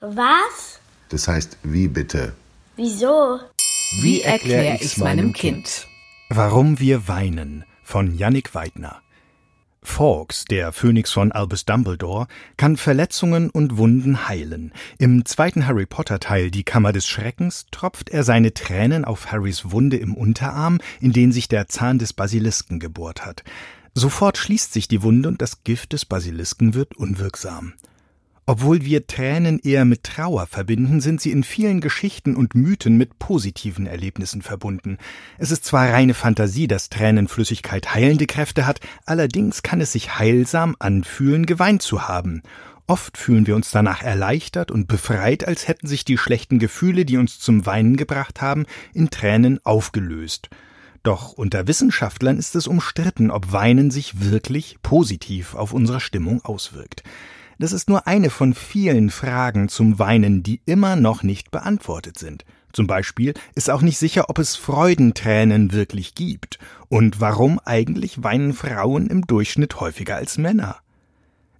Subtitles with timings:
[0.00, 0.80] Was?
[1.10, 2.32] Das heißt, wie bitte?
[2.76, 3.38] Wieso?
[4.00, 5.86] Wie erkläre ich's meinem Kind?
[6.30, 9.02] Warum wir weinen von Yannick Weidner.
[9.82, 14.72] Fawkes, der Phönix von Albus Dumbledore, kann Verletzungen und Wunden heilen.
[14.96, 19.70] Im zweiten Harry Potter Teil Die Kammer des Schreckens tropft er seine Tränen auf Harrys
[19.70, 23.42] Wunde im Unterarm, in den sich der Zahn des Basilisken gebohrt hat.
[23.94, 27.74] Sofort schließt sich die Wunde und das Gift des Basilisken wird unwirksam.
[28.46, 33.18] Obwohl wir Tränen eher mit Trauer verbinden, sind sie in vielen Geschichten und Mythen mit
[33.18, 34.98] positiven Erlebnissen verbunden.
[35.38, 40.74] Es ist zwar reine Fantasie, dass Tränenflüssigkeit heilende Kräfte hat, allerdings kann es sich heilsam
[40.78, 42.42] anfühlen, geweint zu haben.
[42.90, 47.18] Oft fühlen wir uns danach erleichtert und befreit, als hätten sich die schlechten Gefühle, die
[47.18, 50.50] uns zum Weinen gebracht haben, in Tränen aufgelöst.
[51.04, 57.04] Doch unter Wissenschaftlern ist es umstritten, ob Weinen sich wirklich positiv auf unsere Stimmung auswirkt.
[57.60, 62.46] Das ist nur eine von vielen Fragen zum Weinen, die immer noch nicht beantwortet sind.
[62.72, 68.54] Zum Beispiel ist auch nicht sicher, ob es Freudentränen wirklich gibt und warum eigentlich weinen
[68.54, 70.78] Frauen im Durchschnitt häufiger als Männer.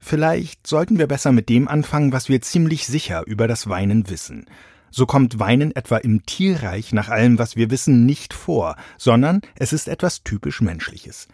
[0.00, 4.46] Vielleicht sollten wir besser mit dem anfangen, was wir ziemlich sicher über das Weinen wissen.
[4.90, 9.72] So kommt Weinen etwa im Tierreich nach allem, was wir wissen, nicht vor, sondern es
[9.72, 11.28] ist etwas typisch Menschliches.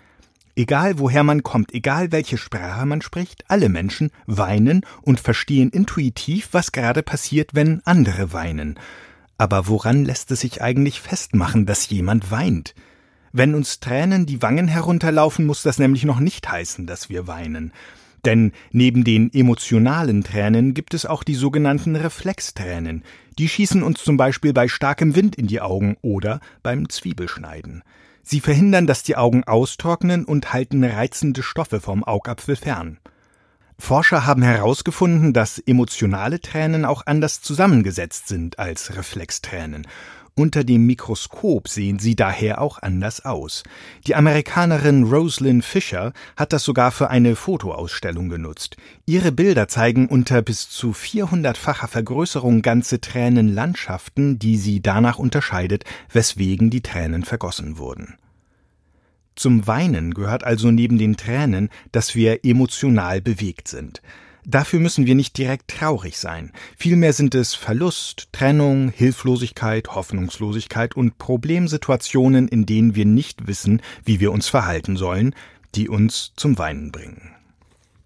[0.61, 6.51] Egal woher man kommt, egal welche Sprache man spricht, alle Menschen weinen und verstehen intuitiv,
[6.53, 8.79] was gerade passiert, wenn andere weinen.
[9.39, 12.75] Aber woran lässt es sich eigentlich festmachen, dass jemand weint?
[13.33, 17.73] Wenn uns Tränen die Wangen herunterlaufen, muss das nämlich noch nicht heißen, dass wir weinen.
[18.25, 23.05] Denn neben den emotionalen Tränen gibt es auch die sogenannten Reflextränen.
[23.39, 27.83] Die schießen uns zum Beispiel bei starkem Wind in die Augen oder beim Zwiebelschneiden.
[28.23, 32.99] Sie verhindern, dass die Augen austrocknen und halten reizende Stoffe vom Augapfel fern.
[33.79, 39.87] Forscher haben herausgefunden, dass emotionale Tränen auch anders zusammengesetzt sind als Reflextränen
[40.41, 43.63] unter dem Mikroskop sehen sie daher auch anders aus.
[44.07, 48.77] Die Amerikanerin Rosalind Fisher hat das sogar für eine Fotoausstellung genutzt.
[49.05, 56.71] Ihre Bilder zeigen unter bis zu 400-facher Vergrößerung ganze Tränenlandschaften, die sie danach unterscheidet, weswegen
[56.71, 58.15] die Tränen vergossen wurden.
[59.37, 64.01] Zum Weinen gehört also neben den Tränen, dass wir emotional bewegt sind.
[64.51, 66.51] Dafür müssen wir nicht direkt traurig sein.
[66.77, 74.19] Vielmehr sind es Verlust, Trennung, Hilflosigkeit, Hoffnungslosigkeit und Problemsituationen, in denen wir nicht wissen, wie
[74.19, 75.37] wir uns verhalten sollen,
[75.77, 77.31] die uns zum Weinen bringen.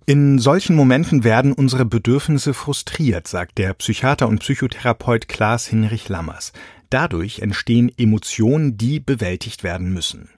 [0.05, 6.53] In solchen Momenten werden unsere Bedürfnisse frustriert, sagt der Psychiater und Psychotherapeut Klaas Hinrich Lammers.
[6.91, 10.29] Dadurch entstehen Emotionen, die bewältigt werden müssen.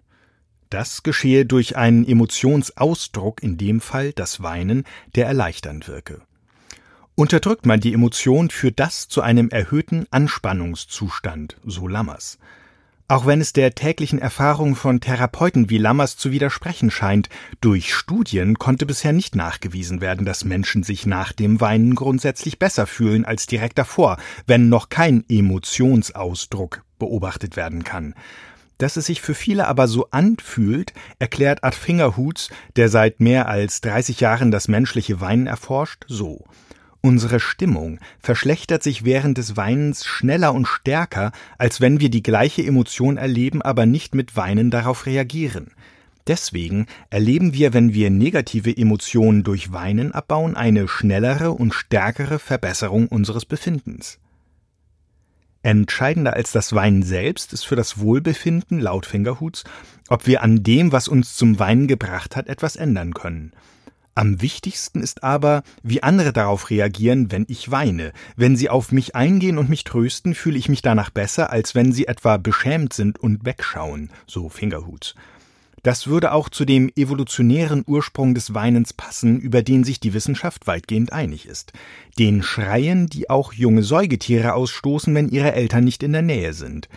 [0.70, 4.84] Das geschehe durch einen Emotionsausdruck, in dem Fall das Weinen,
[5.14, 6.22] der erleichternd wirke.
[7.14, 12.38] Unterdrückt man die Emotion, führt das zu einem erhöhten Anspannungszustand, so Lammers.
[13.08, 17.28] Auch wenn es der täglichen Erfahrung von Therapeuten wie Lammers zu widersprechen scheint,
[17.60, 22.88] durch Studien konnte bisher nicht nachgewiesen werden, dass Menschen sich nach dem Weinen grundsätzlich besser
[22.88, 24.18] fühlen als direkt davor,
[24.48, 28.14] wenn noch kein Emotionsausdruck beobachtet werden kann.
[28.78, 33.80] Dass es sich für viele aber so anfühlt, erklärt Art Fingerhuts, der seit mehr als
[33.80, 36.44] 30 Jahren das menschliche Weinen erforscht, so.
[37.00, 42.66] Unsere Stimmung verschlechtert sich während des Weinens schneller und stärker, als wenn wir die gleiche
[42.66, 45.70] Emotion erleben, aber nicht mit Weinen darauf reagieren.
[46.26, 53.06] Deswegen erleben wir, wenn wir negative Emotionen durch Weinen abbauen, eine schnellere und stärkere Verbesserung
[53.06, 54.18] unseres Befindens.
[55.66, 59.64] Entscheidender als das Weinen selbst ist für das Wohlbefinden, laut Fingerhuts,
[60.08, 63.50] ob wir an dem, was uns zum Weinen gebracht hat, etwas ändern können.
[64.14, 68.12] Am wichtigsten ist aber, wie andere darauf reagieren, wenn ich weine.
[68.36, 71.90] Wenn sie auf mich eingehen und mich trösten, fühle ich mich danach besser, als wenn
[71.90, 75.16] sie etwa beschämt sind und wegschauen, so Fingerhuts.
[75.86, 80.66] Das würde auch zu dem evolutionären Ursprung des Weinens passen, über den sich die Wissenschaft
[80.66, 81.72] weitgehend einig ist.
[82.18, 86.88] Den Schreien, die auch junge Säugetiere ausstoßen, wenn ihre Eltern nicht in der Nähe sind.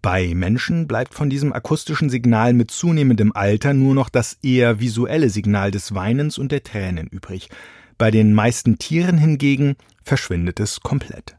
[0.00, 5.28] Bei Menschen bleibt von diesem akustischen Signal mit zunehmendem Alter nur noch das eher visuelle
[5.28, 7.50] Signal des Weinens und der Tränen übrig.
[7.98, 11.36] Bei den meisten Tieren hingegen verschwindet es komplett.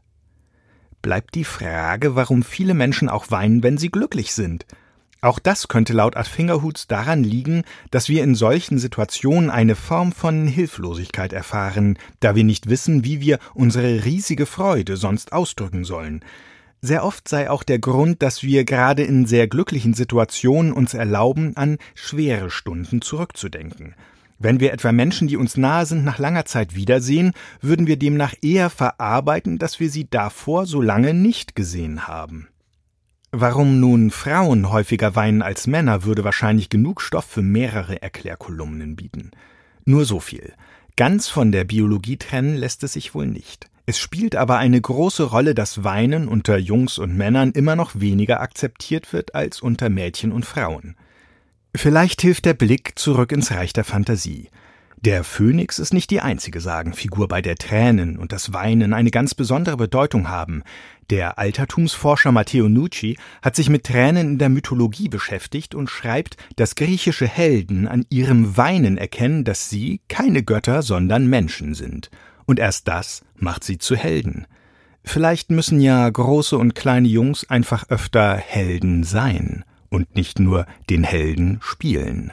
[1.02, 4.64] Bleibt die Frage, warum viele Menschen auch weinen, wenn sie glücklich sind.
[5.22, 10.12] Auch das könnte laut Ad Fingerhuts daran liegen, dass wir in solchen Situationen eine Form
[10.12, 16.24] von Hilflosigkeit erfahren, da wir nicht wissen, wie wir unsere riesige Freude sonst ausdrücken sollen.
[16.80, 21.54] Sehr oft sei auch der Grund, dass wir gerade in sehr glücklichen Situationen uns erlauben,
[21.54, 23.94] an schwere Stunden zurückzudenken.
[24.38, 28.32] Wenn wir etwa Menschen, die uns nahe sind, nach langer Zeit wiedersehen, würden wir demnach
[28.40, 32.48] eher verarbeiten, dass wir sie davor so lange nicht gesehen haben.
[33.32, 39.30] Warum nun Frauen häufiger weinen als Männer, würde wahrscheinlich genug Stoff für mehrere Erklärkolumnen bieten.
[39.84, 40.52] Nur so viel.
[40.96, 43.70] Ganz von der Biologie trennen lässt es sich wohl nicht.
[43.86, 48.40] Es spielt aber eine große Rolle, dass Weinen unter Jungs und Männern immer noch weniger
[48.40, 50.96] akzeptiert wird als unter Mädchen und Frauen.
[51.74, 54.48] Vielleicht hilft der Blick zurück ins Reich der Fantasie.
[55.02, 59.34] Der Phönix ist nicht die einzige Sagenfigur, bei der Tränen und das Weinen eine ganz
[59.34, 60.62] besondere Bedeutung haben.
[61.08, 66.74] Der Altertumsforscher Matteo Nucci hat sich mit Tränen in der Mythologie beschäftigt und schreibt, dass
[66.74, 72.10] griechische Helden an ihrem Weinen erkennen, dass sie keine Götter, sondern Menschen sind.
[72.44, 74.46] Und erst das macht sie zu Helden.
[75.02, 81.04] Vielleicht müssen ja große und kleine Jungs einfach öfter Helden sein und nicht nur den
[81.04, 82.32] Helden spielen.